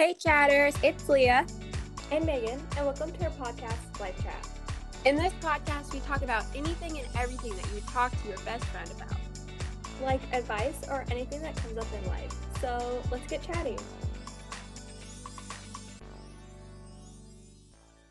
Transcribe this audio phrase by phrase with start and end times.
[0.00, 1.46] Hey, chatters, it's Leah.
[2.10, 4.48] and Megan, and welcome to our podcast, Life Chat.
[5.04, 8.38] In this podcast, we talk about anything and everything that you would talk to your
[8.46, 9.14] best friend about.
[10.02, 12.34] Like advice or anything that comes up in life.
[12.62, 13.78] So let's get chatting.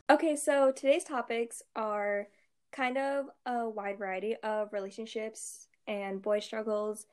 [0.08, 2.28] Okay, so today's topics are
[2.70, 7.06] kind of a wide variety of relationships and boy struggles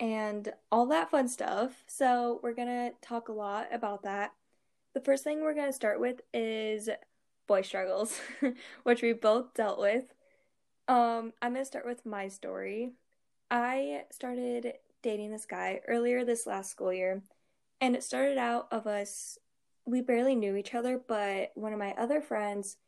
[0.00, 1.84] and all that fun stuff.
[1.86, 4.32] So we're gonna talk a lot about that.
[4.94, 6.88] The first thing we're gonna start with is
[7.46, 8.18] boy struggles,
[8.82, 10.04] which we both dealt with.
[10.88, 12.92] Um, I'm gonna start with my story.
[13.50, 17.22] I started dating this guy earlier this last school year,
[17.80, 19.38] and it started out of us.
[19.84, 22.78] We barely knew each other, but one of my other friends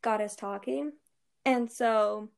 [0.00, 0.92] got us talking,
[1.44, 2.30] and so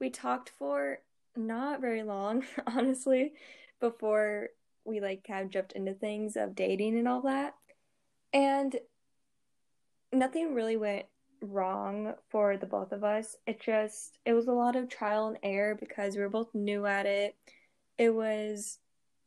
[0.00, 1.00] we talked for
[1.36, 3.32] not very long, honestly,
[3.80, 4.48] before
[4.84, 7.54] we like kind of jumped into things of dating and all that.
[8.32, 8.76] And
[10.12, 11.06] nothing really went
[11.40, 13.36] wrong for the both of us.
[13.46, 16.86] It just it was a lot of trial and error because we were both new
[16.86, 17.36] at it.
[17.98, 18.78] It was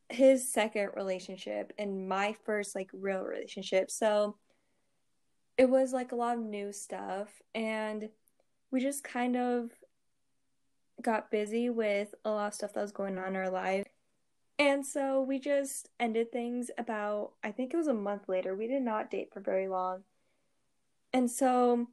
[0.10, 3.92] his second relationship and my first like real relationship.
[3.92, 4.38] So
[5.58, 8.10] it was like a lot of new stuff and
[8.72, 9.72] we just kind of
[11.02, 13.86] got busy with a lot of stuff that was going on in our life.
[14.60, 18.56] And so we just ended things about, I think it was a month later.
[18.56, 20.04] We did not date for very long.
[21.14, 21.88] And so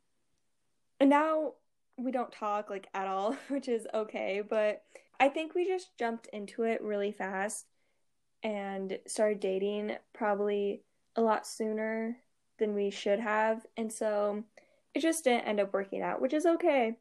[1.01, 1.53] and now
[1.97, 4.83] we don't talk like at all, which is okay, but
[5.21, 7.67] I think we just jumped into it really fast
[8.43, 10.83] and started dating probably
[11.17, 12.17] a lot sooner
[12.59, 13.65] than we should have.
[13.77, 14.45] And so
[14.93, 16.97] it just didn't end up working out, which is okay.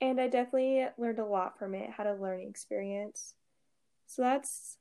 [0.00, 3.34] And I definitely learned a lot from it, had a learning experience.
[4.06, 4.78] So that's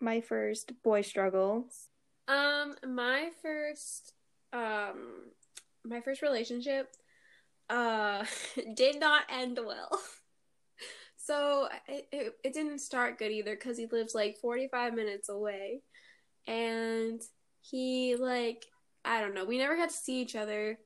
[0.00, 1.88] my first boy struggles.
[2.28, 4.12] Um, my first,
[4.52, 5.30] um,
[5.84, 6.88] my first relationship,
[7.70, 8.24] uh,
[8.74, 10.00] did not end well.
[11.26, 15.80] So it, it, it didn't start good either because he lives like 45 minutes away.
[16.46, 17.20] And
[17.62, 18.64] he, like,
[19.04, 20.78] I don't know, we never got to see each other.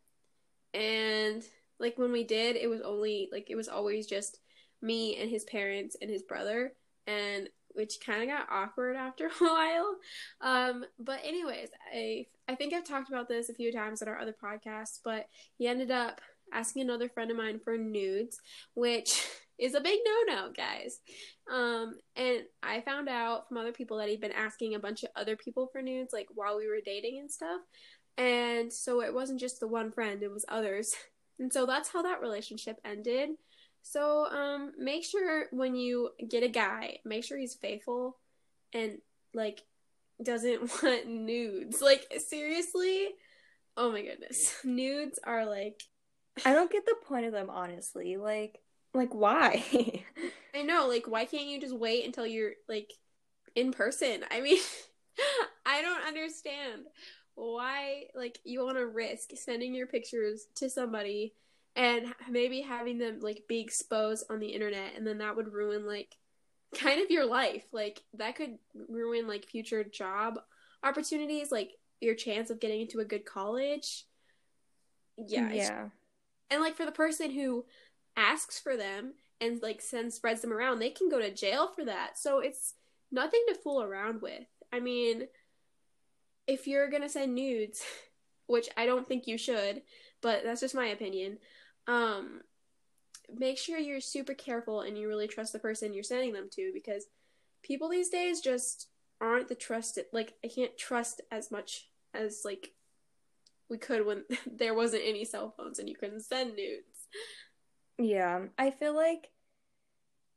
[0.72, 1.44] And,
[1.80, 4.38] like, when we did, it was only, like, it was always just
[4.82, 6.72] me and his parents and his brother.
[7.06, 9.96] And which kind of got awkward after a while.
[10.40, 14.18] Um, but anyways, I I think I've talked about this a few times at our
[14.18, 15.26] other podcasts, but
[15.56, 16.20] he ended up
[16.52, 18.40] asking another friend of mine for nudes,
[18.74, 19.24] which
[19.58, 21.00] is a big no-no, guys.
[21.52, 25.10] Um, and I found out from other people that he'd been asking a bunch of
[25.14, 27.60] other people for nudes, like while we were dating and stuff.
[28.16, 30.94] And so it wasn't just the one friend; it was others.
[31.40, 33.30] And so that's how that relationship ended.
[33.82, 38.18] So um, make sure when you get a guy, make sure he's faithful
[38.74, 38.98] and
[39.34, 39.62] like
[40.22, 41.80] doesn't want nudes.
[41.80, 43.08] Like seriously,
[43.76, 45.82] oh my goodness, nudes are like
[46.44, 48.16] I don't get the point of them honestly.
[48.16, 48.60] Like
[48.92, 49.64] like why?
[50.54, 52.92] I know, like why can't you just wait until you're like
[53.54, 54.24] in person?
[54.30, 54.58] I mean,
[55.64, 56.82] I don't understand
[57.40, 61.34] why like you want to risk sending your pictures to somebody
[61.74, 65.86] and maybe having them like be exposed on the internet and then that would ruin
[65.86, 66.16] like
[66.74, 67.64] kind of your life.
[67.72, 68.58] Like that could
[68.88, 70.38] ruin like future job
[70.82, 74.04] opportunities, like your chance of getting into a good college.
[75.16, 75.52] Yeah.
[75.52, 75.88] Yeah.
[76.50, 77.64] And like for the person who
[78.16, 81.84] asks for them and like sends spreads them around, they can go to jail for
[81.84, 82.18] that.
[82.18, 82.74] So it's
[83.10, 84.44] nothing to fool around with.
[84.72, 85.26] I mean,
[86.50, 87.82] if you're to send nudes,
[88.46, 89.82] which I don't think you should,
[90.20, 91.38] but that's just my opinion.
[91.86, 92.42] Um
[93.32, 96.72] make sure you're super careful and you really trust the person you're sending them to
[96.74, 97.06] because
[97.62, 98.88] people these days just
[99.20, 102.72] aren't the trusted like I can't trust as much as like
[103.68, 107.06] we could when there wasn't any cell phones and you couldn't send nudes.
[107.98, 109.28] Yeah, I feel like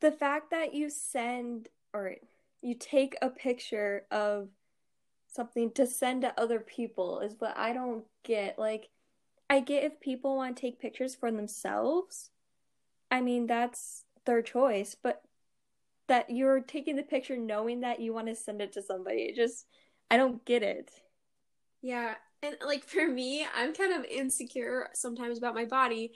[0.02, 2.16] the fact that you send or
[2.62, 4.50] you take a picture of
[5.33, 8.58] something to send to other people is what I don't get.
[8.58, 8.90] Like,
[9.49, 12.29] I get if people want to take pictures for themselves.
[13.11, 15.22] I mean, that's their choice, but
[16.08, 19.66] that you're taking the picture knowing that you want to send it to somebody, just,
[20.09, 20.91] I don't get it.
[21.81, 26.13] Yeah, and like for me, I'm kind of insecure sometimes about my body,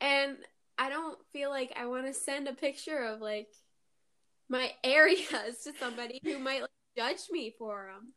[0.00, 0.36] and
[0.76, 3.48] I don't feel like I want to send a picture of like
[4.48, 8.12] my areas to somebody who might like judge me for them.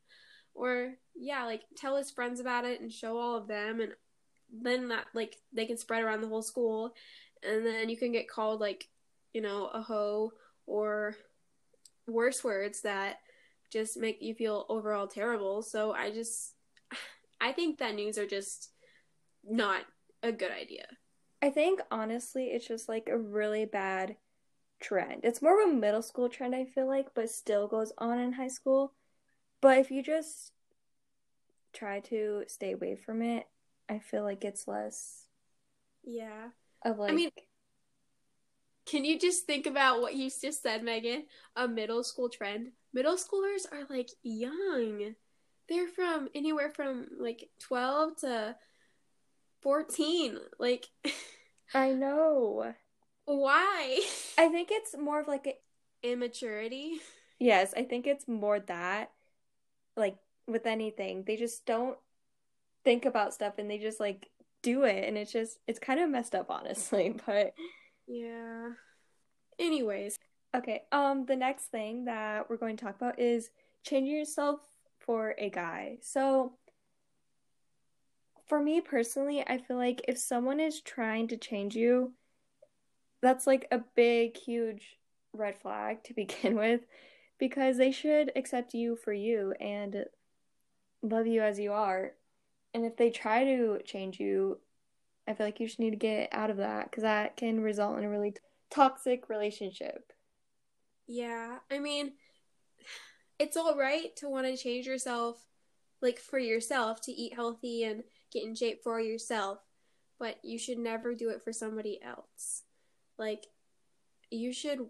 [0.53, 3.93] Or yeah, like tell his friends about it and show all of them and
[4.51, 6.93] then that like they can spread around the whole school
[7.43, 8.87] and then you can get called like,
[9.33, 10.31] you know, a hoe
[10.65, 11.15] or
[12.07, 13.19] worse words that
[13.71, 15.61] just make you feel overall terrible.
[15.61, 16.53] So I just
[17.41, 18.71] I think that news are just
[19.43, 19.81] not
[20.21, 20.85] a good idea.
[21.41, 24.15] I think honestly, it's just like a really bad
[24.79, 25.21] trend.
[25.23, 28.33] It's more of a middle school trend, I feel like, but still goes on in
[28.33, 28.93] high school.
[29.61, 30.51] But if you just
[31.73, 33.47] try to stay away from it,
[33.87, 35.25] I feel like it's less
[36.03, 36.49] Yeah.
[36.83, 37.11] of like.
[37.11, 37.29] I mean,
[38.85, 41.25] can you just think about what you just said, Megan?
[41.55, 42.71] A middle school trend.
[42.93, 45.15] Middle schoolers are like young.
[45.69, 48.55] They're from anywhere from like 12 to
[49.61, 50.37] 14.
[50.59, 50.87] Like,
[51.73, 52.73] I know.
[53.25, 54.01] why?
[54.37, 55.55] I think it's more of like a
[56.03, 56.99] Immaturity.
[57.39, 57.73] yes.
[57.77, 59.11] I think it's more that,
[59.95, 60.15] like
[60.47, 61.97] with anything, they just don't
[62.83, 64.29] think about stuff and they just like
[64.61, 67.15] do it, and it's just it's kind of messed up, honestly.
[67.25, 67.53] But
[68.07, 68.69] Yeah.
[69.59, 70.17] Anyways,
[70.53, 73.51] Okay, um, the next thing that we're going to talk about is
[73.83, 74.59] changing yourself
[74.99, 75.97] for a guy.
[76.01, 76.53] So,
[78.47, 82.11] for me personally, I feel like if someone is trying to change you,
[83.21, 84.97] that's like a big, huge
[85.31, 86.81] red flag to begin with,
[87.41, 90.05] because they should accept you for you and
[91.01, 92.13] love you as you are.
[92.73, 94.59] And if they try to change you,
[95.27, 97.97] I feel like you just need to get out of that because that can result
[97.97, 98.35] in a really
[98.69, 100.13] toxic relationship.
[101.07, 102.13] yeah, I mean,
[103.39, 105.45] it's all right to want to change yourself,
[106.01, 109.59] like for yourself, to eat healthy and get in shape for yourself,
[110.19, 112.63] but you should never do it for somebody else.
[113.17, 113.47] Like,
[114.29, 114.87] you should,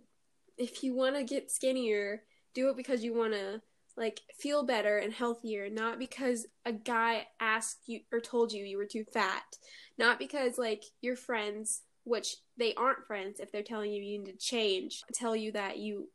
[0.57, 3.61] if you want to get skinnier, do it because you want to,
[3.97, 8.77] like, feel better and healthier, not because a guy asked you or told you you
[8.77, 9.57] were too fat,
[9.97, 14.31] not because, like, your friends which they aren't friends if they're telling you you need
[14.31, 16.09] to change, tell you that you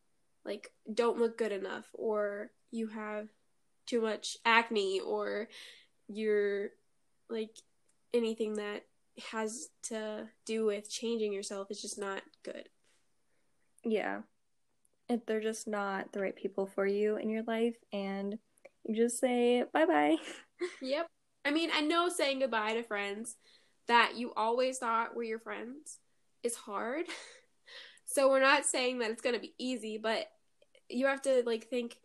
[0.45, 3.29] like don't look good enough or you have
[3.87, 5.49] too much acne or
[6.09, 6.71] you're
[7.29, 7.57] like
[8.13, 8.85] anything that
[9.31, 12.69] has to do with changing yourself is just not good.
[13.85, 14.23] Yeah.
[15.09, 18.39] If they're just not the right people for you in your life, and
[18.85, 20.17] you just say bye bye.
[20.83, 21.07] Yep.
[21.45, 23.37] I mean, I know saying goodbye to friends
[23.87, 25.99] that you always thought were your friends
[26.43, 27.07] is hard.
[28.07, 30.31] So we're not saying that it's going to be easy, but
[30.89, 31.99] you have to like think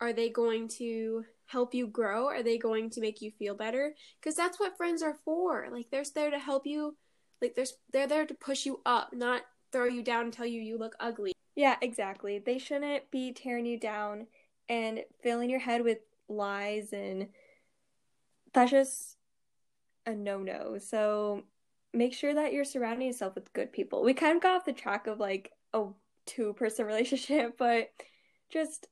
[0.00, 2.26] are they going to help you grow?
[2.26, 3.94] Are they going to make you feel better?
[4.22, 5.68] Cuz that's what friends are for.
[5.70, 6.96] Like they're there to help you.
[7.40, 10.60] Like there's they're there to push you up, not throw you down and tell you
[10.60, 11.31] you look ugly.
[11.54, 12.38] Yeah, exactly.
[12.38, 14.26] They shouldn't be tearing you down
[14.68, 17.28] and filling your head with lies, and
[18.52, 19.16] that's just
[20.06, 20.78] a no no.
[20.78, 21.44] So
[21.92, 24.02] make sure that you're surrounding yourself with good people.
[24.02, 25.86] We kind of got off the track of like a
[26.26, 27.90] two person relationship, but
[28.50, 28.88] just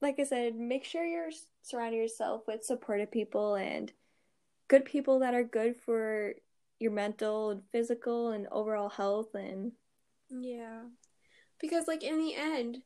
[0.00, 1.30] like I said, make sure you're
[1.62, 3.92] surrounding yourself with supportive people and
[4.68, 6.34] good people that are good for
[6.78, 9.72] your mental and physical and overall health and
[10.30, 10.82] Yeah.
[11.60, 12.78] Because like in the end,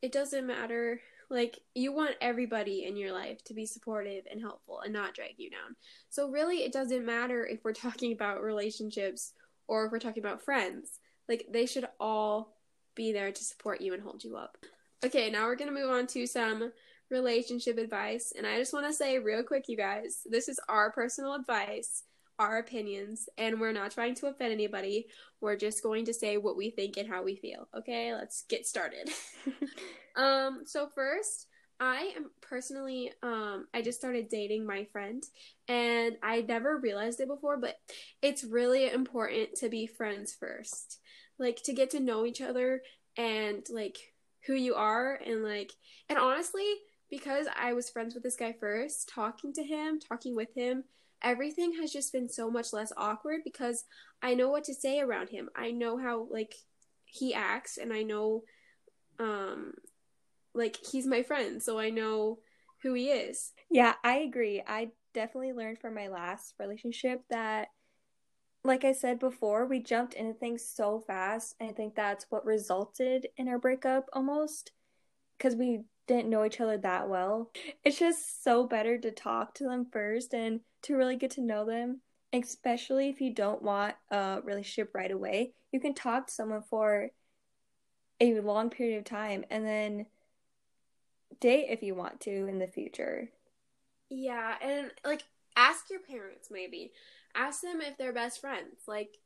[0.00, 1.00] it doesn't matter
[1.30, 5.34] like you want everybody in your life to be supportive and helpful and not drag
[5.38, 5.76] you down.
[6.10, 9.32] So really it doesn't matter if we're talking about relationships
[9.66, 11.00] or if we're talking about friends.
[11.28, 12.56] Like they should all
[12.94, 14.58] be there to support you and hold you up.
[15.04, 16.70] Okay, now we're going to move on to some
[17.10, 18.32] relationship advice.
[18.36, 22.04] And I just want to say real quick you guys, this is our personal advice
[22.42, 25.06] our opinions and we're not trying to offend anybody.
[25.40, 27.68] We're just going to say what we think and how we feel.
[27.76, 29.10] Okay, let's get started.
[30.16, 31.46] um so first,
[31.78, 35.22] I am personally um I just started dating my friend
[35.68, 37.76] and I never realized it before, but
[38.20, 40.98] it's really important to be friends first.
[41.38, 42.82] Like to get to know each other
[43.16, 43.98] and like
[44.46, 45.70] who you are and like
[46.08, 46.66] and honestly,
[47.08, 50.84] because I was friends with this guy first, talking to him, talking with him,
[51.22, 53.84] everything has just been so much less awkward because
[54.22, 55.48] I know what to say around him.
[55.56, 56.54] I know how like
[57.04, 58.42] he acts and I know
[59.18, 59.74] um
[60.54, 62.38] like he's my friend, so I know
[62.82, 63.52] who he is.
[63.70, 64.62] Yeah, I agree.
[64.66, 67.68] I definitely learned from my last relationship that
[68.64, 73.26] like I said before, we jumped into things so fast, I think that's what resulted
[73.36, 74.70] in our breakup almost
[75.36, 77.50] because we didn't know each other that well.
[77.84, 81.64] It's just so better to talk to them first and to really get to know
[81.64, 82.00] them,
[82.32, 85.52] especially if you don't want a relationship right away.
[85.70, 87.10] You can talk to someone for
[88.20, 90.06] a long period of time and then
[91.40, 93.30] date if you want to in the future.
[94.08, 95.22] Yeah, and like
[95.56, 96.92] ask your parents maybe.
[97.34, 98.82] Ask them if they're best friends.
[98.86, 99.16] Like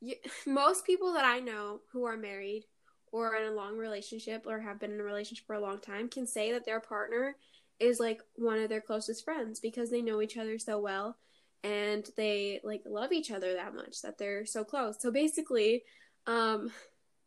[0.00, 0.14] you,
[0.46, 2.64] most people that I know who are married
[3.12, 6.08] or in a long relationship or have been in a relationship for a long time
[6.08, 7.36] can say that their partner
[7.78, 11.16] is like one of their closest friends because they know each other so well
[11.64, 14.96] and they like love each other that much that they're so close.
[15.00, 15.82] So basically,
[16.26, 16.70] um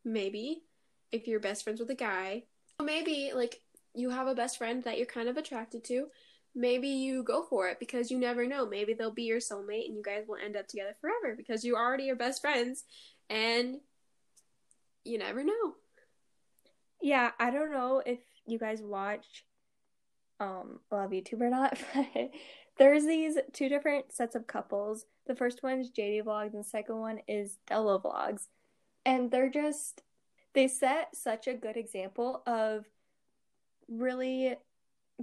[0.06, 0.63] maybe
[1.12, 2.44] if you're best friends with a guy,
[2.82, 3.62] maybe like
[3.94, 6.08] you have a best friend that you're kind of attracted to,
[6.56, 8.66] maybe you go for it because you never know.
[8.68, 11.75] Maybe they'll be your soulmate and you guys will end up together forever because you
[11.75, 12.84] already are best friends
[13.30, 13.78] and
[15.05, 15.75] you never know.
[17.01, 19.45] Yeah, I don't know if you guys watch
[20.39, 22.31] um Love YouTube or not, but
[22.77, 25.05] there's these two different sets of couples.
[25.27, 28.48] The first one is JD Vlogs and the second one is Della Vlogs.
[29.05, 30.01] And they're just
[30.53, 32.86] they set such a good example of
[33.88, 34.55] really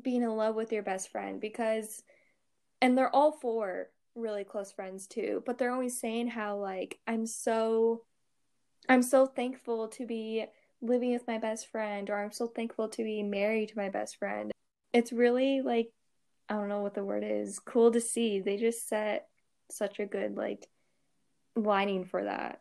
[0.01, 2.03] being in love with your best friend because
[2.81, 7.27] and they're all four really close friends too but they're always saying how like i'm
[7.27, 8.03] so
[8.91, 10.45] i'm so thankful to be
[10.83, 14.17] living with my best friend or i'm so thankful to be married to my best
[14.17, 14.51] friend.
[14.93, 15.91] It's really like
[16.49, 18.41] i don't know what the word is cool to see.
[18.41, 19.29] They just set
[19.71, 20.67] such a good like
[21.55, 22.61] lining for that.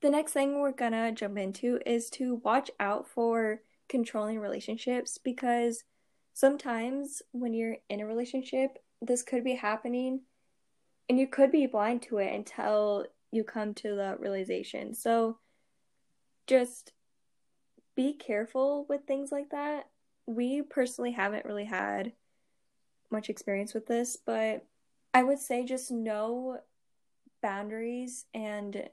[0.00, 5.84] The next thing we're gonna jump into is to watch out for controlling relationships because
[6.32, 10.22] sometimes when you're in a relationship, this could be happening
[11.08, 14.94] and you could be blind to it until you come to the realization.
[14.94, 15.38] So
[16.46, 16.92] just
[17.96, 19.88] be careful with things like that.
[20.26, 22.12] We personally haven't really had
[23.10, 24.64] much experience with this, but
[25.12, 26.58] I would say just know
[27.42, 28.88] boundaries and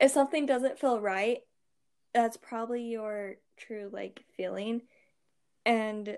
[0.00, 1.40] if something doesn't feel right,
[2.14, 4.82] that's probably your true like feeling.
[5.66, 6.16] And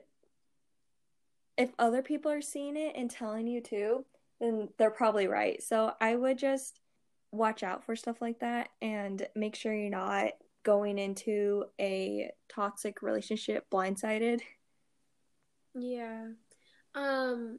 [1.57, 4.05] if other people are seeing it and telling you too,
[4.41, 5.62] then they're probably right.
[5.62, 6.81] So I would just
[7.33, 13.03] watch out for stuff like that and make sure you're not going into a toxic
[13.03, 14.41] relationship blindsided.
[15.75, 16.27] Yeah.
[16.95, 17.59] Um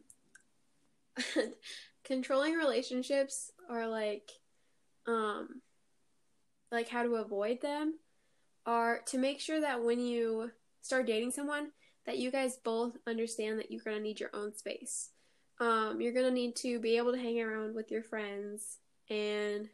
[2.05, 4.29] controlling relationships are like
[5.07, 5.61] um
[6.71, 7.95] like how to avoid them
[8.65, 10.51] are to make sure that when you
[10.81, 11.71] start dating someone
[12.05, 15.09] that you guys both understand that you're going to need your own space.
[15.59, 19.69] Um, you're going to need to be able to hang around with your friends and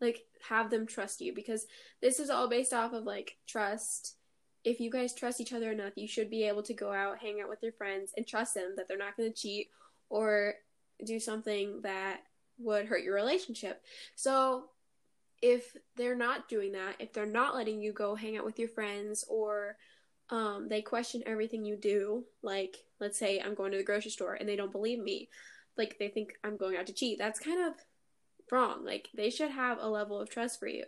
[0.00, 1.66] like have them trust you because
[2.00, 4.16] this is all based off of like trust.
[4.64, 7.40] If you guys trust each other enough, you should be able to go out, hang
[7.40, 9.68] out with your friends, and trust them that they're not going to cheat
[10.10, 10.54] or
[11.04, 12.20] do something that
[12.58, 13.82] would hurt your relationship.
[14.14, 14.64] So,
[15.40, 18.68] if they're not doing that, if they're not letting you go hang out with your
[18.68, 19.76] friends or
[20.30, 22.24] um, they question everything you do.
[22.42, 25.28] Like, let's say I'm going to the grocery store and they don't believe me.
[25.76, 27.18] Like, they think I'm going out to cheat.
[27.18, 27.74] That's kind of
[28.52, 28.84] wrong.
[28.84, 30.84] Like, they should have a level of trust for you.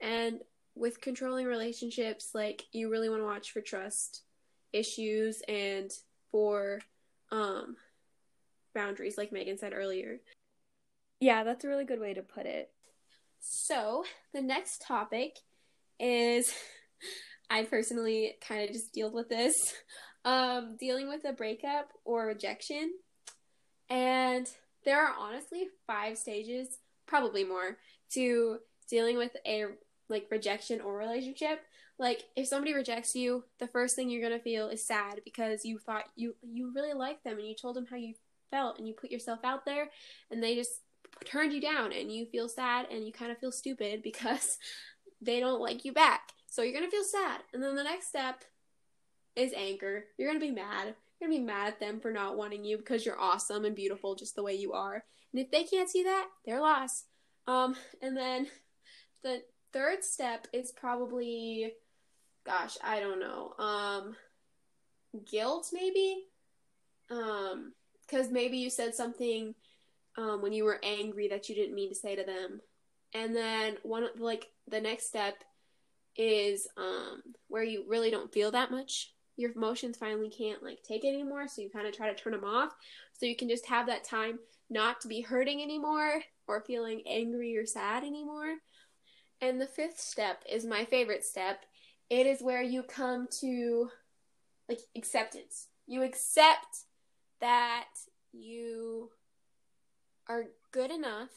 [0.00, 0.40] And
[0.74, 4.22] with controlling relationships, like, you really want to watch for trust
[4.72, 5.90] issues and
[6.30, 6.80] for
[7.30, 7.76] um,
[8.74, 10.18] boundaries, like Megan said earlier.
[11.20, 12.70] Yeah, that's a really good way to put it.
[13.40, 15.38] So, the next topic
[15.98, 16.52] is
[17.50, 19.74] I personally kind of just dealt with this.
[20.24, 22.92] Um, dealing with a breakup or rejection.
[23.90, 24.48] And
[24.84, 27.78] there are honestly five stages, probably more,
[28.12, 29.66] to dealing with a
[30.08, 31.60] like rejection or relationship.
[31.98, 35.78] Like if somebody rejects you, the first thing you're gonna feel is sad because you
[35.78, 38.14] thought you you really liked them and you told them how you
[38.50, 39.88] felt and you put yourself out there
[40.30, 40.72] and they just
[41.24, 44.58] turned you down and you feel sad and you kind of feel stupid because
[45.20, 46.32] they don't like you back.
[46.48, 47.40] So you're gonna feel sad.
[47.52, 48.44] And then the next step
[49.34, 50.04] is anger.
[50.18, 50.94] You're gonna be mad.
[51.18, 54.14] You're gonna be mad at them for not wanting you because you're awesome and beautiful
[54.14, 55.04] just the way you are.
[55.32, 57.06] And if they can't see that, they're lost.
[57.46, 58.46] Um, and then
[59.22, 61.72] the third step is probably
[62.44, 63.54] gosh, I don't know.
[63.58, 64.16] Um
[65.30, 66.24] guilt maybe?
[67.10, 67.72] Um
[68.08, 69.54] cuz maybe you said something
[70.16, 72.60] um when you were angry that you didn't mean to say to them.
[73.14, 75.42] And then one like the next step
[76.16, 81.04] is um where you really don't feel that much your emotions finally can't like take
[81.04, 82.74] it anymore so you kind of try to turn them off
[83.14, 84.38] so you can just have that time
[84.72, 88.56] not to be hurting anymore or feeling angry or sad anymore.
[89.40, 91.64] And the fifth step is my favorite step.
[92.08, 93.90] It is where you come to
[94.68, 95.68] like acceptance.
[95.86, 96.84] You accept
[97.40, 97.88] that
[98.32, 99.10] you
[100.28, 101.30] are good enough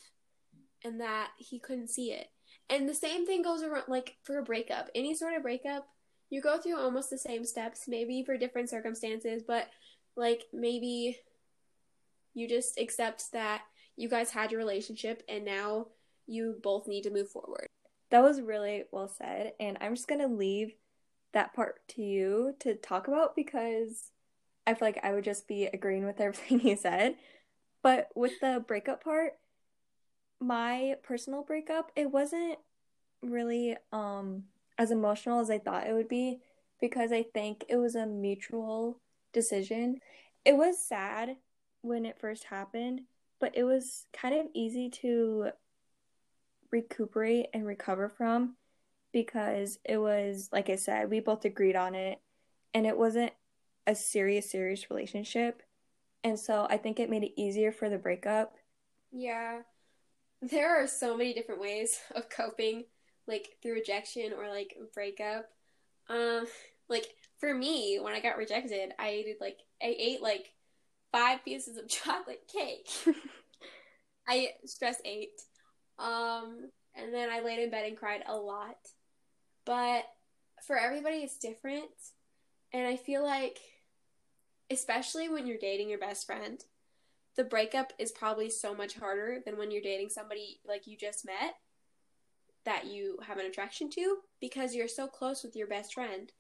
[0.84, 2.28] and that he couldn't see it.
[2.70, 4.90] And the same thing goes around like for a breakup.
[4.96, 5.88] Any sort of breakup,
[6.30, 9.68] you go through almost the same steps, maybe for different circumstances, but
[10.16, 11.18] like maybe
[12.36, 13.64] you just accept that
[13.96, 15.88] you guys had your relationship and now
[16.28, 17.66] you both need to move forward.
[18.12, 20.74] That was really well said, and I'm just going to leave
[21.34, 24.12] that part to you to talk about because
[24.68, 27.16] I feel like I would just be agreeing with everything you said.
[27.82, 29.34] But with the breakup part,
[30.40, 32.58] my personal breakup, it wasn't
[33.22, 34.44] really um
[34.78, 36.40] as emotional as I thought it would be
[36.80, 39.00] because I think it was a mutual
[39.34, 40.00] decision.
[40.44, 41.38] It was sad
[41.86, 43.02] when it first happened,
[43.40, 45.50] but it was kind of easy to
[46.72, 48.56] recuperate and recover from
[49.14, 52.20] because it was like I said, we both agreed on it
[52.74, 53.32] and it wasn't
[53.88, 55.62] a serious serious relationship.
[56.24, 58.56] And so I think it made it easier for the breakup.
[59.12, 59.62] Yeah.
[60.42, 62.86] There are so many different ways of coping
[63.28, 65.46] like through rejection or like breakup.
[66.10, 66.46] Um
[66.90, 67.08] like
[67.40, 70.55] for me, when I got rejected, I ate like I ate like
[71.12, 72.90] five pieces of chocolate cake.
[74.28, 75.42] I stress ate.
[76.00, 78.78] Um and then I laid in bed and cried a lot.
[79.66, 80.06] But
[80.66, 81.92] for everybody it's different.
[82.74, 83.60] And I feel like
[84.72, 86.64] especially when you're dating your best friend,
[87.36, 91.26] the breakup is probably so much harder than when you're dating somebody like you just
[91.26, 91.56] met
[92.66, 96.32] that you have an attraction to because you're so close with your best friend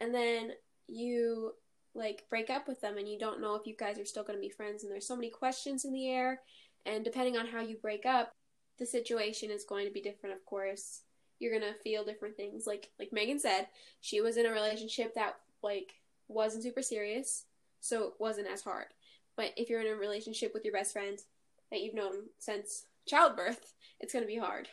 [0.00, 0.50] and then
[0.86, 1.52] you
[1.94, 4.36] like break up with them and you don't know if you guys are still going
[4.36, 6.40] to be friends and there's so many questions in the air
[6.86, 8.34] and depending on how you break up
[8.78, 11.02] the situation is going to be different of course.
[11.38, 12.66] You're going to feel different things.
[12.66, 13.68] Like like Megan said
[14.00, 15.94] she was in a relationship that like
[16.28, 17.44] wasn't super serious
[17.80, 18.86] so it wasn't as hard.
[19.36, 21.18] But if you're in a relationship with your best friend
[21.70, 24.68] that you've known since childbirth it's going to be hard.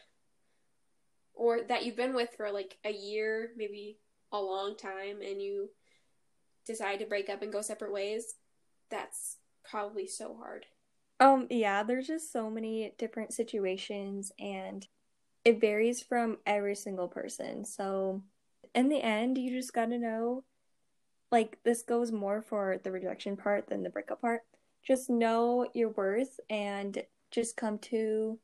[1.34, 3.98] Or that you've been with for like a year maybe
[4.32, 5.70] a long time and you
[6.66, 8.36] decide to break up and go separate ways,
[8.90, 9.38] that's
[9.70, 10.66] probably so hard.
[11.20, 14.88] Um yeah, there's just so many different situations and
[15.44, 17.66] it varies from every single person.
[17.66, 18.22] So
[18.76, 20.44] in the end, you just got to know
[21.32, 24.42] like this goes more for the rejection part than the breakup part.
[24.84, 27.02] Just know your worth and
[27.32, 28.38] just come to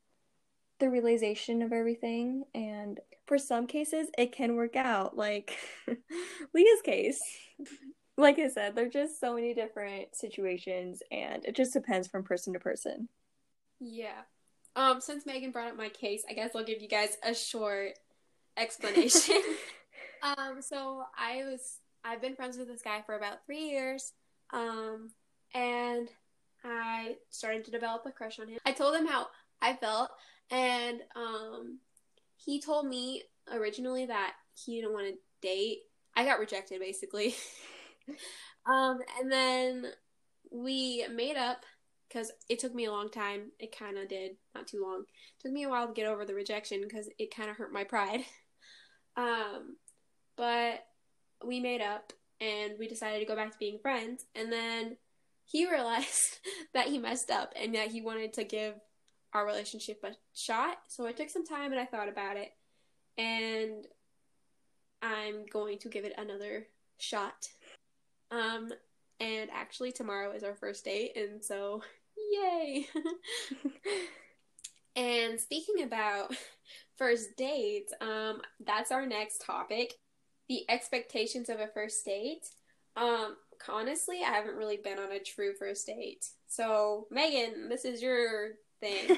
[0.80, 5.58] the realization of everything and for some cases it can work out like
[6.54, 7.20] leah's case
[8.18, 12.54] like i said there's just so many different situations and it just depends from person
[12.54, 13.08] to person
[13.80, 14.22] yeah
[14.76, 17.92] um since megan brought up my case i guess i'll give you guys a short
[18.58, 19.42] explanation
[20.24, 24.14] um so i was i've been friends with this guy for about three years
[24.52, 25.12] um
[25.54, 26.10] and
[26.64, 29.28] i started to develop a crush on him i told him how
[29.62, 30.10] i felt
[30.50, 31.80] and um,
[32.38, 35.80] he told me originally that he didn't want to date.
[36.16, 37.36] I got rejected basically.
[38.66, 39.86] um, and then
[40.52, 41.64] we made up
[42.08, 43.52] because it took me a long time.
[43.60, 45.02] It kind of did, not too long.
[45.02, 47.74] It took me a while to get over the rejection because it kind of hurt
[47.74, 48.22] my pride.
[49.18, 49.78] Um,
[50.36, 50.86] but
[51.44, 54.26] we made up and we decided to go back to being friends.
[54.36, 54.98] And then
[55.46, 56.40] he realized
[56.74, 58.76] that he messed up and that he wanted to give
[59.34, 60.78] our relationship a shot.
[60.88, 62.52] So I took some time and I thought about it.
[63.18, 63.86] And
[65.02, 66.68] I'm going to give it another
[67.00, 67.48] shot.
[68.32, 68.72] Um,
[69.20, 71.82] and actually, tomorrow is our first date, and so
[72.32, 72.88] yay!
[74.96, 76.36] and speaking about
[76.98, 79.94] first dates, um, that's our next topic
[80.50, 82.46] the expectations of a first date.
[82.96, 83.36] Um,
[83.70, 86.26] honestly, I haven't really been on a true first date.
[86.48, 89.18] So, Megan, this is your thing.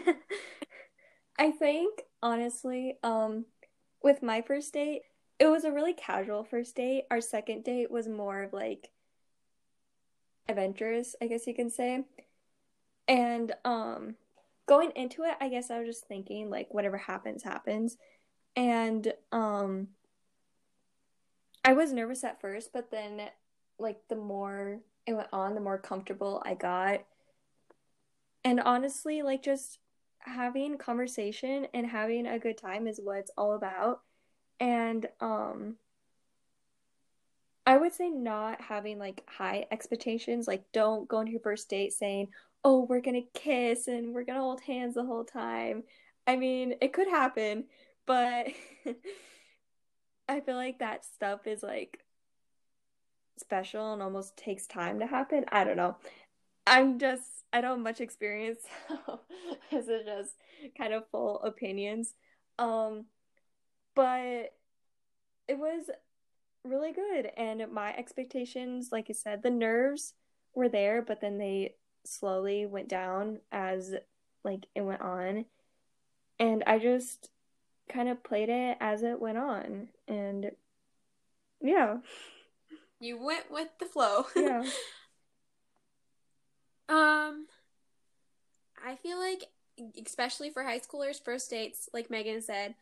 [1.39, 3.45] I think honestly, um,
[4.03, 5.03] with my first date,
[5.39, 7.03] it was a really casual first date.
[7.11, 8.89] Our second date was more of like
[10.49, 12.03] adventurous, I guess you can say.
[13.07, 14.15] And um
[14.67, 17.97] going into it, I guess I was just thinking like whatever happens happens.
[18.55, 19.89] And um
[21.63, 23.29] I was nervous at first, but then
[23.77, 27.05] like the more it went on, the more comfortable I got
[28.43, 29.79] and honestly, like just
[30.19, 34.01] having conversation and having a good time is what it's all about.
[34.59, 35.75] And um
[37.65, 41.93] I would say not having like high expectations, like don't go into your first date
[41.93, 42.29] saying,
[42.63, 45.83] "Oh, we're going to kiss and we're going to hold hands the whole time."
[46.27, 47.65] I mean, it could happen,
[48.05, 48.47] but
[50.29, 52.03] I feel like that stuff is like
[53.37, 55.45] special and almost takes time to happen.
[55.51, 55.97] I don't know.
[56.67, 59.21] I'm just I don't have much experience, so
[59.71, 60.31] this is just
[60.77, 62.13] kind of full opinions.
[62.59, 63.05] Um,
[63.95, 64.53] but
[65.47, 65.89] it was
[66.63, 70.13] really good, and my expectations, like I said, the nerves
[70.53, 73.93] were there, but then they slowly went down as
[74.43, 75.45] like it went on,
[76.39, 77.29] and I just
[77.89, 80.51] kind of played it as it went on, and
[81.61, 81.97] yeah.
[82.99, 84.25] You went with the flow.
[84.35, 84.63] Yeah.
[86.89, 87.45] Um,
[88.83, 89.43] I feel like,
[90.03, 92.73] especially for high schoolers, first dates, like Megan said,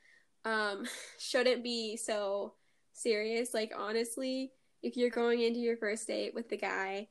[0.45, 0.85] um,
[1.19, 2.53] shouldn't be so
[2.97, 3.53] serious.
[3.53, 4.51] Like, honestly,
[4.83, 7.07] if you're going into your first date with the guy,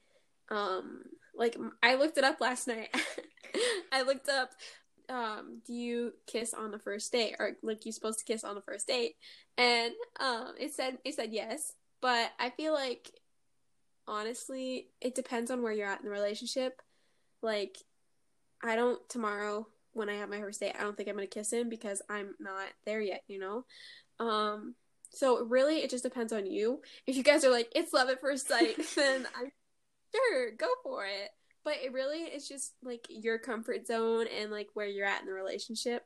[0.51, 1.03] um,
[1.37, 2.94] like I looked it up last night.
[3.92, 4.51] I looked up,
[5.09, 8.55] um, do you kiss on the first date, or like you supposed to kiss on
[8.55, 9.14] the first date?
[9.59, 13.11] And um, it said it said yes, but I feel like
[14.09, 16.81] honestly, it depends on where you're at in the relationship.
[17.42, 17.77] Like,
[18.62, 21.53] I don't tomorrow when I have my first date, I don't think I'm gonna kiss
[21.53, 23.64] him because I'm not there yet, you know?
[24.18, 24.75] Um
[25.11, 26.81] so really it just depends on you.
[27.07, 29.51] If you guys are like, it's love at first sight, then I'm
[30.14, 31.31] sure, go for it.
[31.64, 35.27] But it really is just like your comfort zone and like where you're at in
[35.27, 36.05] the relationship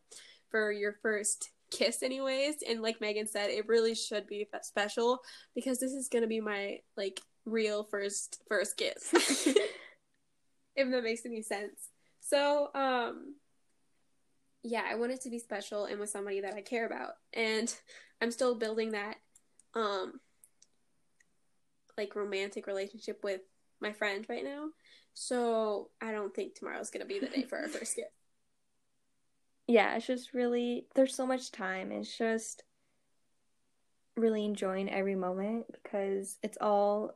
[0.51, 5.21] for your first kiss anyways and like megan said it really should be special
[5.55, 9.13] because this is gonna be my like real first first kiss
[10.77, 11.89] if that makes any sense
[12.21, 13.35] so um
[14.63, 17.75] yeah i want it to be special and with somebody that i care about and
[18.21, 19.17] i'm still building that
[19.75, 20.21] um
[21.97, 23.41] like romantic relationship with
[23.81, 24.69] my friend right now
[25.15, 28.05] so i don't think tomorrow's gonna be the day for our first kiss
[29.71, 31.93] yeah, it's just really there's so much time.
[31.93, 32.65] It's just
[34.17, 37.15] really enjoying every moment because it's all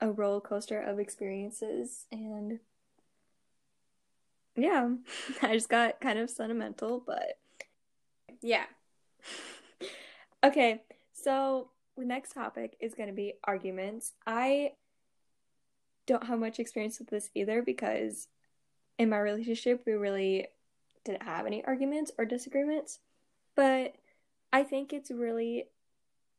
[0.00, 2.58] a roller coaster of experiences and
[4.56, 4.88] yeah,
[5.42, 7.38] I just got kind of sentimental, but
[8.42, 8.64] yeah.
[10.44, 14.12] okay, so the next topic is going to be arguments.
[14.26, 14.72] I
[16.06, 18.28] don't have much experience with this either because
[18.98, 20.48] in my relationship, we really
[21.04, 23.00] didn't have any arguments or disagreements.
[23.54, 23.96] But
[24.52, 25.64] I think it's really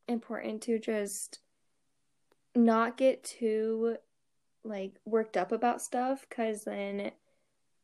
[0.07, 1.39] important to just
[2.55, 3.97] not get too
[4.63, 7.11] like worked up about stuff because then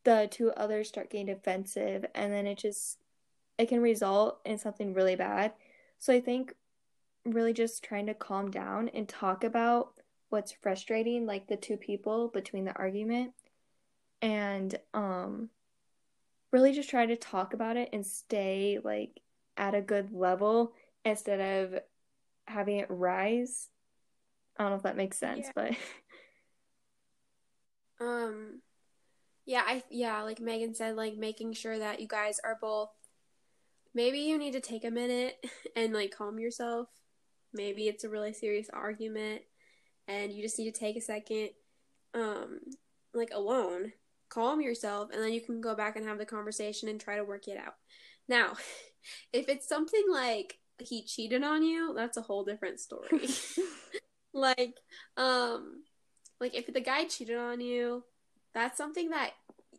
[0.03, 2.97] the two others start getting defensive and then it just
[3.57, 5.53] it can result in something really bad
[5.97, 6.53] so i think
[7.25, 9.93] really just trying to calm down and talk about
[10.29, 13.31] what's frustrating like the two people between the argument
[14.21, 15.49] and um
[16.51, 19.19] really just try to talk about it and stay like
[19.57, 21.79] at a good level instead of
[22.47, 23.69] having it rise.
[24.57, 25.51] I don't know if that makes sense, yeah.
[27.99, 28.61] but um
[29.45, 32.89] yeah, I yeah, like Megan said like making sure that you guys are both
[33.95, 35.43] maybe you need to take a minute
[35.75, 36.89] and like calm yourself.
[37.53, 39.41] Maybe it's a really serious argument
[40.07, 41.49] and you just need to take a second
[42.13, 42.59] um
[43.13, 43.91] like alone
[44.29, 47.23] calm yourself and then you can go back and have the conversation and try to
[47.23, 47.75] work it out.
[48.27, 48.53] Now,
[49.33, 53.29] if it's something like he cheated on you, that's a whole different story.
[54.33, 54.75] like
[55.15, 55.83] um
[56.41, 58.03] like if the guy cheated on you,
[58.53, 59.31] that's something that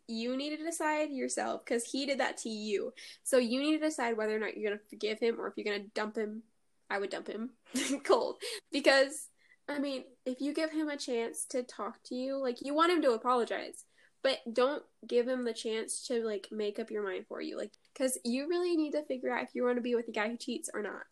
[0.07, 2.93] you need to decide yourself because he did that to you.
[3.23, 5.71] So you need to decide whether or not you're gonna forgive him or if you're
[5.71, 6.43] gonna dump him.
[6.89, 7.51] I would dump him.
[8.03, 8.37] Cold.
[8.71, 9.27] Because
[9.67, 12.91] I mean, if you give him a chance to talk to you, like you want
[12.91, 13.83] him to apologize
[14.23, 17.57] but don't give him the chance to like make up your mind for you.
[17.57, 20.11] Like because you really need to figure out if you want to be with a
[20.11, 21.05] guy who cheats or not.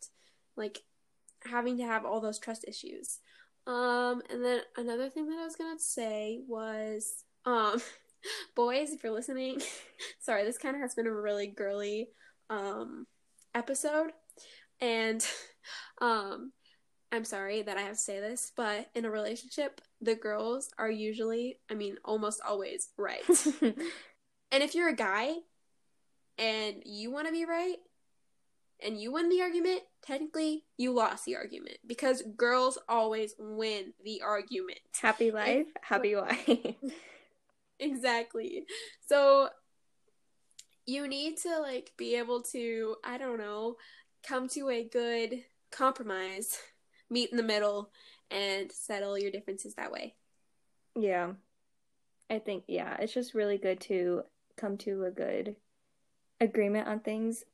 [0.56, 0.80] Like
[1.44, 3.18] having to have all those trust issues.
[3.66, 7.80] Um and then another thing that i was gonna say was um
[8.54, 9.60] boys if you're listening
[10.20, 12.08] sorry this kind of has been a really girly
[12.50, 13.06] um
[13.54, 14.10] episode
[14.80, 15.26] and
[16.00, 16.52] um
[17.12, 20.90] I'm sorry that I have to say this, but in a relationship, the girls are
[20.90, 23.22] usually, I mean, almost always right.
[23.62, 23.72] and
[24.62, 25.34] if you're a guy
[26.36, 27.76] and you want to be right
[28.84, 34.22] and you win the argument, technically you lost the argument because girls always win the
[34.22, 34.80] argument.
[35.00, 36.74] Happy life, happy life.
[37.80, 38.64] Exactly.
[39.06, 39.48] So
[40.86, 43.76] you need to like be able to, I don't know,
[44.26, 46.58] come to a good compromise
[47.10, 47.90] meet in the middle
[48.30, 50.14] and settle your differences that way.
[50.94, 51.32] Yeah.
[52.28, 54.22] I think yeah, it's just really good to
[54.56, 55.56] come to a good
[56.40, 57.44] agreement on things.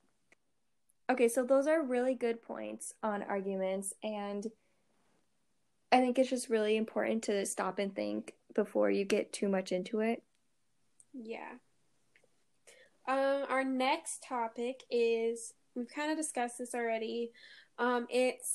[1.11, 4.47] Okay, so those are really good points on arguments and
[5.93, 9.73] I think it's just really important to stop and think before you get too much
[9.73, 10.23] into it.
[11.13, 11.53] Yeah.
[13.07, 17.33] Um our next topic is we've kind of discussed this already.
[17.79, 18.55] Um it's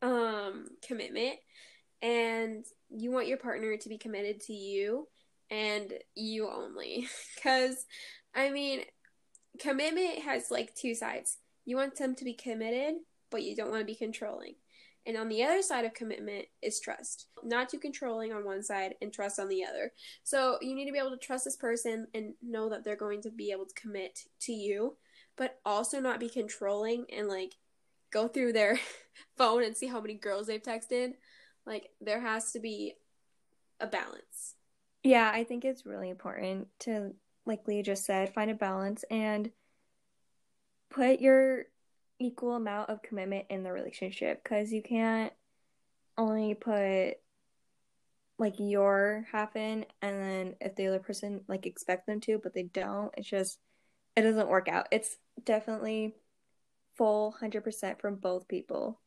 [0.00, 1.36] um commitment
[2.00, 5.08] and you want your partner to be committed to you
[5.50, 7.06] and you only
[7.42, 7.84] cuz
[8.34, 8.84] I mean
[9.58, 11.36] commitment has like two sides.
[11.66, 12.96] You want them to be committed,
[13.30, 14.54] but you don't want to be controlling.
[15.04, 17.26] And on the other side of commitment is trust.
[17.42, 19.92] Not too controlling on one side and trust on the other.
[20.22, 23.22] So you need to be able to trust this person and know that they're going
[23.22, 24.96] to be able to commit to you,
[25.36, 27.54] but also not be controlling and like
[28.12, 28.78] go through their
[29.36, 31.14] phone and see how many girls they've texted.
[31.66, 32.94] Like there has to be
[33.80, 34.54] a balance.
[35.02, 37.12] Yeah, I think it's really important to,
[37.44, 39.50] like Leah just said, find a balance and
[40.90, 41.64] put your
[42.22, 45.32] equal amount of commitment in the relationship because you can't
[46.16, 47.14] only put
[48.38, 52.54] like your half in and then if the other person like expect them to but
[52.54, 53.58] they don't it's just
[54.16, 54.88] it doesn't work out.
[54.90, 56.14] It's definitely
[56.96, 59.00] full 100% from both people.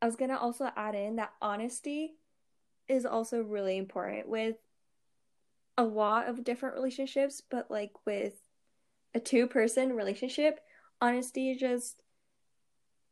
[0.00, 2.14] I was gonna also add in that honesty
[2.88, 4.56] is also really important with
[5.78, 8.34] a lot of different relationships but like with
[9.14, 10.60] a two person relationship
[11.02, 12.00] honesty just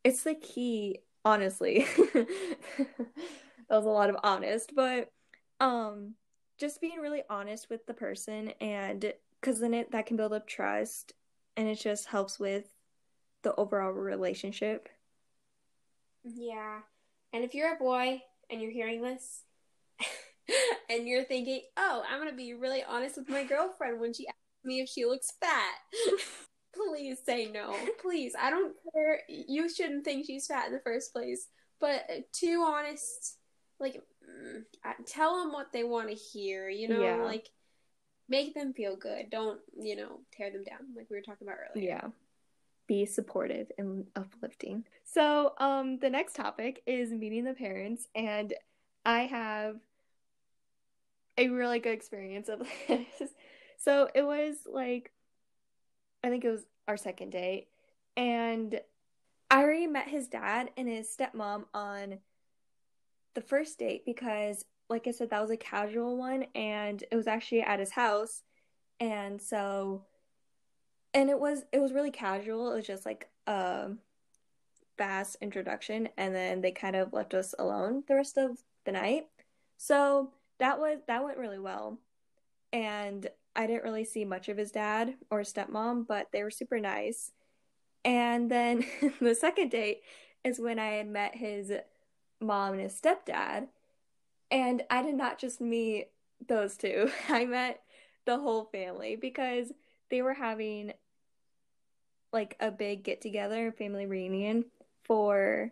[0.05, 1.87] it's the key honestly.
[3.68, 5.12] That was a lot of honest but
[5.61, 6.14] um
[6.59, 10.48] just being really honest with the person and because then it that can build up
[10.48, 11.12] trust
[11.57, 12.64] and it just helps with
[13.42, 14.88] the overall relationship.
[16.24, 16.81] Yeah.
[17.33, 19.44] And if you're a boy and you're hearing this
[20.90, 24.64] and you're thinking oh i'm gonna be really honest with my girlfriend when she asks
[24.64, 25.74] me if she looks fat
[26.88, 27.75] please say no.
[28.01, 28.35] Please.
[28.38, 29.21] I don't care.
[29.29, 31.47] You shouldn't think she's fat in the first place.
[31.81, 33.38] But too honest,
[33.79, 34.62] like, mm,
[35.07, 37.03] tell them what they want to hear, you know?
[37.03, 37.23] Yeah.
[37.23, 37.49] Like,
[38.29, 39.31] make them feel good.
[39.31, 41.88] Don't, you know, tear them down, like we were talking about earlier.
[41.88, 42.09] Yeah.
[42.87, 44.85] Be supportive and uplifting.
[45.05, 48.53] So, um, the next topic is meeting the parents, and
[49.05, 49.77] I have
[51.38, 53.31] a really good experience of this.
[53.79, 55.11] So it was like
[56.23, 57.69] I think it was our second date.
[58.17, 58.81] And
[59.51, 62.19] I already met his dad and his stepmom on
[63.35, 67.27] the first date because, like I said, that was a casual one and it was
[67.27, 68.43] actually at his house.
[68.99, 70.05] And so,
[71.15, 72.73] and it was, it was really casual.
[72.73, 73.91] It was just like a
[74.99, 76.09] fast introduction.
[76.17, 79.27] And then they kind of left us alone the rest of the night.
[79.79, 81.99] So that was, that went really well.
[82.73, 83.29] And
[83.61, 87.33] I didn't really see much of his dad or stepmom, but they were super nice.
[88.07, 88.87] And then
[89.20, 90.01] the second date
[90.42, 91.70] is when I had met his
[92.40, 93.66] mom and his stepdad.
[94.51, 96.09] And I did not just meet
[96.49, 97.83] those two, I met
[98.25, 99.73] the whole family because
[100.11, 100.94] they were having
[102.33, 104.64] like a big get together, family reunion
[105.05, 105.70] for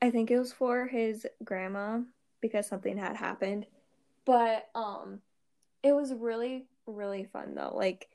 [0.00, 2.02] I think it was for his grandma
[2.40, 3.66] because something had happened.
[4.24, 5.20] But um
[5.82, 7.72] it was really really fun though.
[7.74, 8.08] Like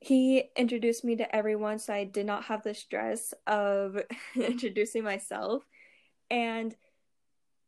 [0.00, 3.98] he introduced me to everyone so i did not have the stress of
[4.36, 5.62] introducing myself.
[6.30, 6.74] And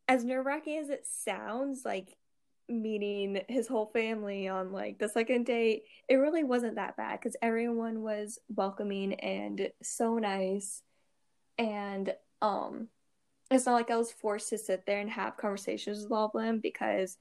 [0.09, 2.17] as nerve-wracking as it sounds like
[2.69, 7.37] meeting his whole family on like the second date it really wasn't that bad because
[7.41, 10.83] everyone was welcoming and so nice.
[11.59, 12.89] And um
[13.51, 16.33] it's not like i was forced to sit there and have conversations with all of
[16.33, 17.17] them because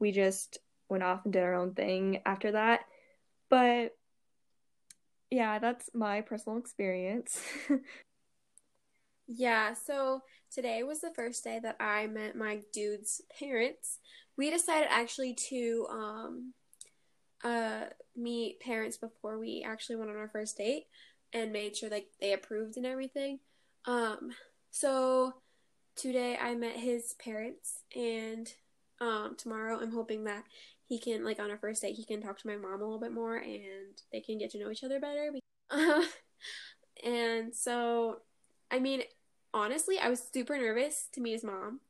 [0.00, 2.80] we just went off and did our own thing after that.
[3.50, 3.96] But
[5.30, 7.40] yeah, that's my personal experience.
[9.26, 13.98] yeah, so today was the first day that I met my dude's parents.
[14.36, 16.54] We decided actually to um
[17.44, 17.84] uh
[18.16, 20.84] meet parents before we actually went on our first date
[21.32, 23.38] and made sure like they approved and everything.
[23.84, 24.30] Um
[24.70, 25.34] so
[25.94, 28.48] today I met his parents and
[29.00, 30.44] um tomorrow I'm hoping that
[30.88, 32.98] he can like on our first date he can talk to my mom a little
[32.98, 35.30] bit more and they can get to know each other better
[37.04, 38.18] and so
[38.70, 39.02] i mean
[39.52, 41.80] honestly i was super nervous to meet his mom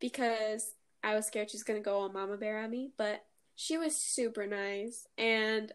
[0.00, 0.72] because
[1.02, 3.24] i was scared she's gonna go all mama bear on me but
[3.56, 5.72] she was super nice and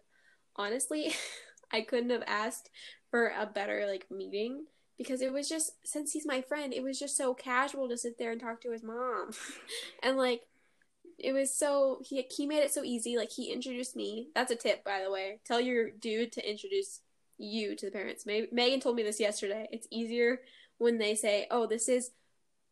[0.55, 1.13] honestly
[1.71, 2.69] i couldn't have asked
[3.11, 4.65] for a better like meeting
[4.97, 8.17] because it was just since he's my friend it was just so casual to sit
[8.17, 9.31] there and talk to his mom
[10.03, 10.41] and like
[11.17, 13.17] it was so he he made it so easy.
[13.17, 14.29] Like he introduced me.
[14.35, 15.39] That's a tip, by the way.
[15.45, 17.01] Tell your dude to introduce
[17.37, 18.25] you to the parents.
[18.25, 19.67] May- Megan told me this yesterday.
[19.71, 20.41] It's easier
[20.77, 22.11] when they say, "Oh, this is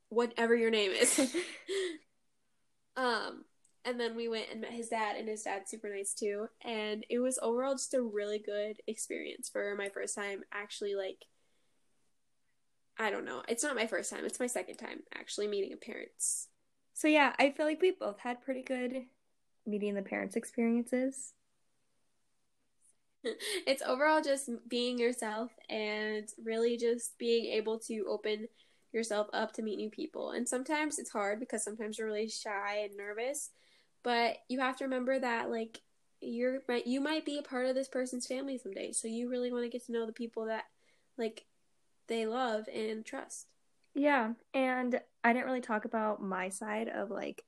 [0.10, 1.20] whatever your name is."
[2.96, 3.46] um,
[3.86, 6.48] and then we went and met his dad, and his dad's super nice too.
[6.64, 11.26] And it was overall just a really good experience for my first time actually like.
[13.00, 13.42] I don't know.
[13.48, 14.26] It's not my first time.
[14.26, 16.50] It's my second time actually meeting a parents
[16.94, 19.04] so yeah, I feel like we both had pretty good
[19.66, 21.34] meeting the parents experiences.
[23.68, 28.48] it's overall just being yourself and really just being able to open
[28.92, 30.32] yourself up to meet new people.
[30.32, 33.52] And sometimes it's hard because sometimes you're really shy and nervous,
[34.04, 35.82] but you have to remember that like
[36.20, 38.92] you're you might be a part of this person's family someday.
[38.92, 40.66] So you really want to get to know the people that
[41.18, 41.46] like
[42.08, 43.48] they love and trust.
[43.94, 47.44] Yeah, and I didn't really talk about my side of like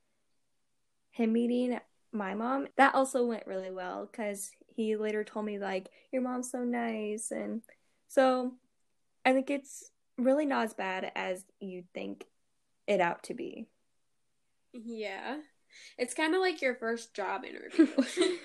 [1.12, 1.80] him meeting
[2.12, 2.68] my mom.
[2.78, 7.32] That also went really well cuz he later told me like your mom's so nice
[7.32, 7.62] and
[8.08, 8.54] so
[9.26, 12.26] I think it's really not as bad as you think
[12.88, 13.68] it out to be.
[14.74, 15.38] Yeah.
[15.98, 17.88] It's kind of like your first job interview.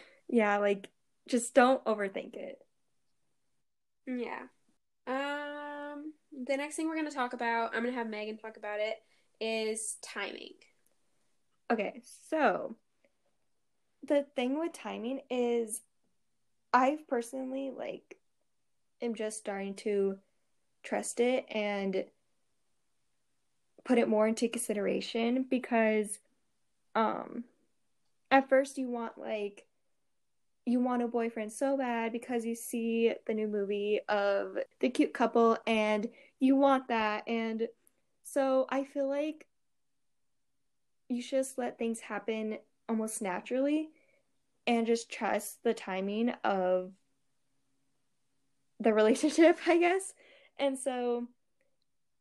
[0.29, 0.89] yeah, like
[1.29, 2.59] just don't overthink it.
[4.07, 4.45] Yeah.
[5.07, 5.68] Um
[6.47, 8.81] the next thing we're going to talk about, I'm going to have Megan talk about
[8.81, 8.97] it
[9.41, 10.55] is timing.
[11.71, 12.77] Okay, so
[14.07, 15.83] the thing with timing is
[16.73, 18.17] I've personally like
[19.03, 20.19] am just starting to
[20.83, 22.05] trust it and
[23.85, 26.19] put it more into consideration because
[26.95, 27.45] um
[28.31, 29.67] at first you want like
[30.65, 35.15] you want a boyfriend so bad because you see the new movie of the cute
[35.15, 36.09] couple and
[36.41, 37.69] you want that and
[38.23, 39.47] so I feel like
[41.09, 43.89] you should just let things happen almost naturally
[44.67, 46.93] and just trust the timing of
[48.79, 50.13] the relationship, I guess.
[50.59, 51.27] And so,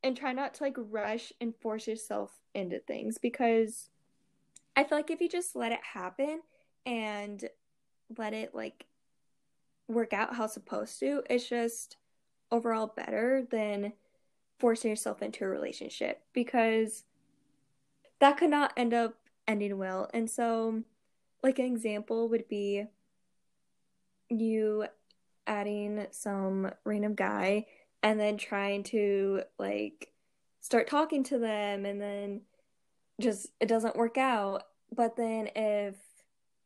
[0.02, 3.90] and try not to like rush and force yourself into things because
[4.76, 6.42] I feel like if you just let it happen
[6.86, 7.44] and
[8.18, 8.86] let it like
[9.90, 11.98] work out how it's supposed to, it's just
[12.52, 13.92] overall better than
[14.60, 17.04] forcing yourself into a relationship because
[18.20, 19.16] that could not end up
[19.48, 20.10] ending well.
[20.14, 20.84] And so,
[21.44, 22.86] like an example would be
[24.30, 24.86] you
[25.46, 27.66] adding some random guy
[28.04, 30.12] and then trying to like
[30.60, 32.42] start talking to them and then
[33.22, 35.96] just it doesn't work out but then if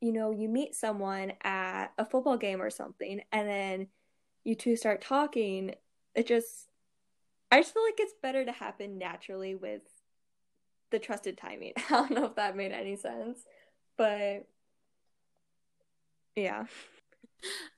[0.01, 3.87] you know you meet someone at a football game or something and then
[4.43, 5.75] you two start talking
[6.15, 6.67] it just
[7.51, 9.81] i just feel like it's better to happen naturally with
[10.91, 13.45] the trusted timing i don't know if that made any sense
[13.97, 14.47] but
[16.35, 16.65] yeah.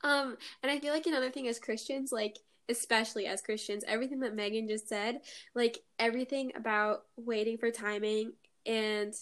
[0.04, 2.38] Um, and I feel like another thing as Christians, like
[2.70, 5.22] especially as Christians, everything that Megan just said,
[5.56, 8.34] like everything about waiting for timing
[8.66, 9.14] and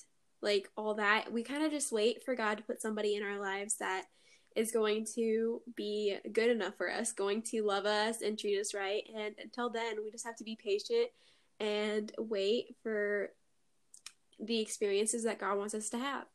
[0.42, 3.40] like all that, we kind of just wait for God to put somebody in our
[3.40, 4.06] lives that
[4.56, 8.74] is going to be good enough for us, going to love us and treat us
[8.74, 9.04] right.
[9.16, 11.10] And until then, we just have to be patient
[11.60, 13.30] and wait for
[14.40, 16.26] the experiences that God wants us to have.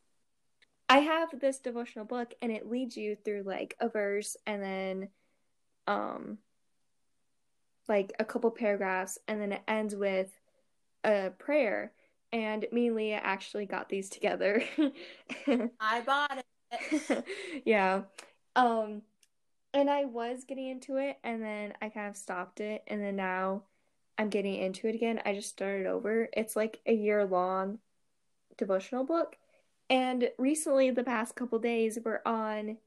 [0.89, 5.09] I have this devotional book and it leads you through like a verse and then
[5.85, 6.37] um
[7.89, 10.29] like a couple paragraphs and then it ends with
[11.03, 11.91] a prayer
[12.31, 14.63] and me and Leah actually got these together.
[15.79, 16.45] I bought it.
[17.65, 18.03] yeah.
[18.55, 19.01] Um
[19.73, 23.15] and I was getting into it and then I kind of stopped it and then
[23.15, 23.63] now
[24.17, 25.21] I'm getting into it again.
[25.25, 26.27] I just started over.
[26.33, 27.79] It's like a year long
[28.57, 29.37] devotional book
[29.89, 32.77] and recently, the past couple days, we're on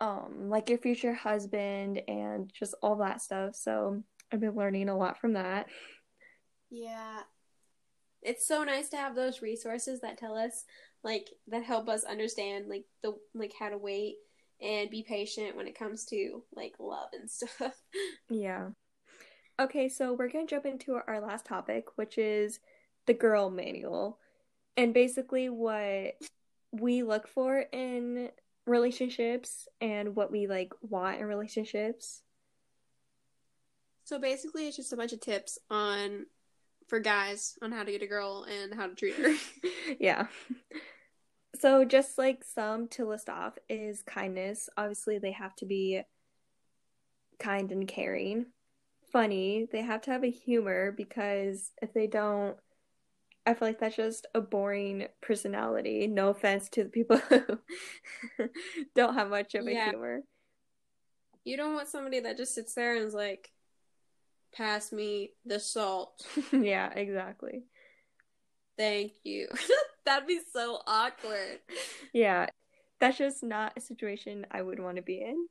[0.00, 3.54] um like your future husband and just all that stuff.
[3.54, 5.66] So I've been learning a lot from that.
[6.70, 7.20] Yeah.
[8.20, 10.64] It's so nice to have those resources that tell us
[11.04, 14.16] like that help us understand like the like how to wait
[14.60, 17.74] and be patient when it comes to like love and stuff.
[18.28, 18.70] Yeah.
[19.60, 22.58] Okay, so we're going to jump into our last topic, which is
[23.06, 24.18] the girl manual
[24.76, 26.14] and basically what
[26.72, 28.30] we look for in
[28.66, 32.22] relationships and what we like want in relationships.
[34.04, 36.26] So basically it's just a bunch of tips on
[36.88, 39.34] for guys on how to get a girl and how to treat her.
[40.00, 40.26] yeah.
[41.64, 44.68] So just like some to list off is kindness.
[44.76, 46.02] Obviously they have to be
[47.38, 48.44] kind and caring.
[49.10, 52.58] Funny, they have to have a humor because if they don't
[53.46, 56.06] I feel like that's just a boring personality.
[56.06, 57.58] No offense to the people who
[58.94, 59.88] don't have much of a yeah.
[59.88, 60.20] humor.
[61.44, 63.50] You don't want somebody that just sits there and is like,
[64.52, 66.26] pass me the salt.
[66.52, 67.62] yeah, exactly.
[68.76, 69.48] Thank you.
[70.04, 71.60] That'd be so awkward.
[72.12, 72.46] Yeah,
[73.00, 75.46] that's just not a situation I would want to be in.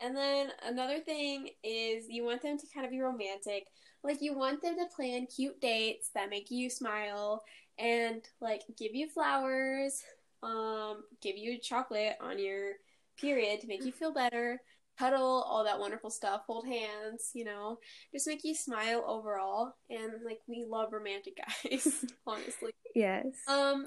[0.00, 3.66] And then another thing is you want them to kind of be romantic.
[4.04, 7.42] Like you want them to plan cute dates that make you smile
[7.78, 10.02] and like give you flowers,
[10.42, 12.74] um, give you chocolate on your
[13.20, 14.60] period, to make you feel better,
[14.98, 17.78] cuddle, all that wonderful stuff, hold hands, you know,
[18.12, 19.74] just make you smile overall.
[19.90, 22.72] And like we love romantic guys, honestly.
[22.94, 23.26] Yes.
[23.46, 23.86] Um,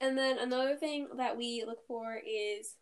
[0.00, 2.74] and then another thing that we look for is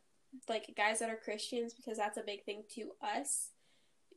[0.48, 3.50] like guys that are Christians because that's a big thing to us,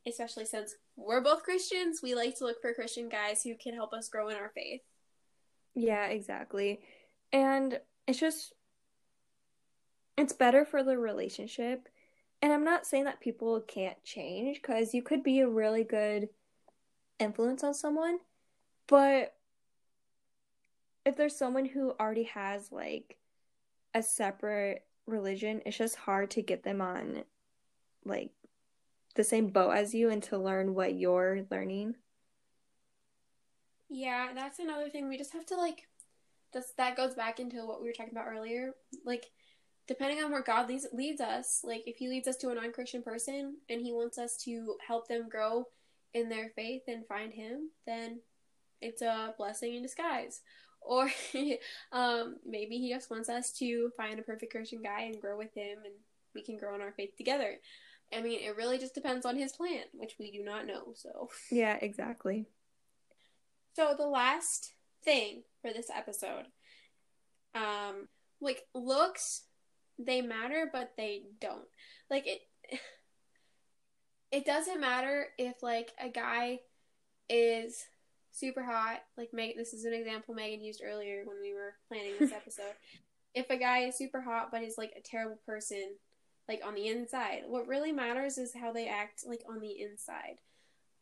[0.07, 2.01] especially since we're both Christians.
[2.03, 4.81] We like to look for Christian guys who can help us grow in our faith.
[5.75, 6.81] Yeah, exactly.
[7.31, 8.53] And it's just
[10.17, 11.87] it's better for the relationship.
[12.41, 16.29] And I'm not saying that people can't change cuz you could be a really good
[17.19, 18.19] influence on someone,
[18.87, 19.35] but
[21.05, 23.17] if there's someone who already has like
[23.93, 27.23] a separate religion, it's just hard to get them on
[28.05, 28.31] like
[29.15, 31.95] the same boat as you and to learn what you're learning.
[33.89, 35.09] Yeah, that's another thing.
[35.09, 35.87] We just have to like
[36.53, 38.71] just that goes back into what we were talking about earlier.
[39.03, 39.31] Like
[39.89, 43.01] depending on where God leads leads us, like if he leads us to a non-Christian
[43.01, 45.65] person and he wants us to help them grow
[46.13, 48.19] in their faith and find him, then
[48.81, 50.41] it's a blessing in disguise.
[50.81, 51.11] Or
[51.91, 55.53] um, maybe he just wants us to find a perfect Christian guy and grow with
[55.53, 55.93] him and
[56.33, 57.55] we can grow in our faith together.
[58.15, 60.93] I mean, it really just depends on his plan, which we do not know.
[60.95, 62.45] So, Yeah, exactly.
[63.75, 64.71] so the last
[65.03, 66.45] thing for this episode,
[67.53, 68.07] um,
[68.39, 69.41] like looks,
[69.99, 71.67] they matter, but they don't.
[72.09, 72.41] Like it,
[74.31, 76.59] it doesn't matter if like a guy
[77.29, 77.83] is
[78.31, 79.01] super hot.
[79.17, 82.73] Like Meg, this is an example Megan used earlier when we were planning this episode.
[83.35, 85.95] if a guy is super hot but is like a terrible person,
[86.47, 90.39] like on the inside, what really matters is how they act like on the inside.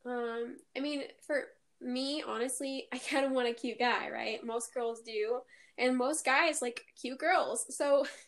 [0.06, 1.46] Um, I mean, for
[1.82, 4.44] me, honestly, I kind of want a cute guy, right?
[4.44, 5.42] Most girls do,
[5.78, 7.66] and most guys like cute girls.
[7.76, 8.06] So,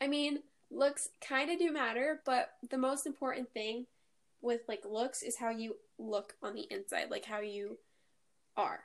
[0.00, 0.40] I mean,
[0.70, 3.86] looks kind of do matter, but the most important thing
[4.40, 7.78] with like looks is how you look on the inside, like how you
[8.56, 8.80] are.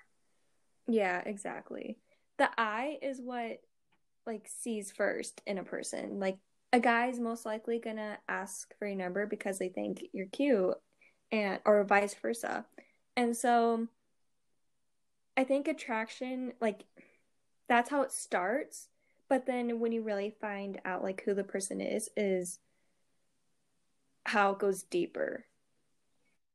[0.87, 1.97] Yeah, exactly.
[2.37, 3.61] The eye is what
[4.25, 6.19] like sees first in a person.
[6.19, 6.37] Like
[6.73, 10.75] a guy's most likely gonna ask for your number because they think you're cute
[11.31, 12.65] and or vice versa.
[13.15, 13.87] And so
[15.37, 16.83] I think attraction like
[17.67, 18.89] that's how it starts,
[19.29, 22.59] but then when you really find out like who the person is is
[24.25, 25.45] how it goes deeper.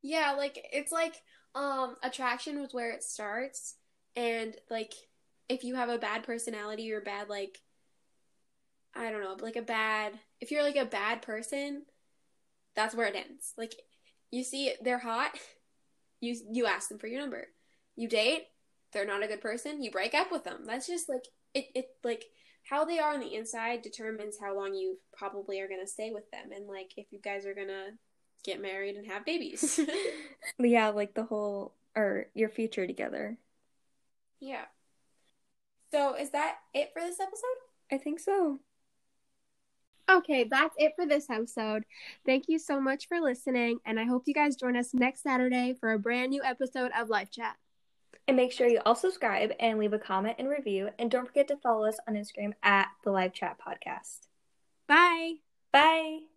[0.03, 1.17] Yeah, like it's like
[1.55, 3.75] um attraction was where it starts
[4.15, 4.95] and like
[5.49, 7.59] if you have a bad personality or bad like
[8.95, 11.83] I don't know, like a bad if you're like a bad person,
[12.75, 13.53] that's where it ends.
[13.57, 13.75] Like
[14.31, 15.33] you see they're hot,
[16.21, 17.49] you you ask them for your number.
[17.97, 18.47] You date,
[18.93, 20.63] they're not a good person, you break up with them.
[20.67, 22.25] That's just like it it like
[22.71, 26.13] how they are on the inside determines how long you probably are going to stay
[26.13, 27.89] with them and like if you guys are going to
[28.45, 29.81] get married and have babies.
[30.59, 33.37] yeah, like the whole or your future together.
[34.39, 34.67] yeah.
[35.93, 37.59] So is that it for this episode?
[37.91, 38.61] I think so.
[40.09, 41.83] Okay, that's it for this episode.
[42.25, 45.75] Thank you so much for listening, and I hope you guys join us next Saturday
[45.79, 47.57] for a brand new episode of Life Chat.
[48.31, 50.91] And make sure you all subscribe and leave a comment and review.
[51.01, 54.29] And don't forget to follow us on Instagram at the Live Chat Podcast.
[54.87, 55.39] Bye.
[55.73, 56.30] Bye.